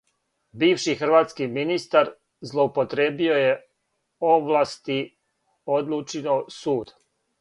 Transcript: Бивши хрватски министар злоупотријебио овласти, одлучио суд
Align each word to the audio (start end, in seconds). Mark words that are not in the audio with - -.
Бивши 0.61 0.93
хрватски 1.01 1.47
министар 1.57 2.09
злоупотријебио 2.51 3.35
овласти, 4.31 4.99
одлучио 5.77 6.41
суд 6.57 6.97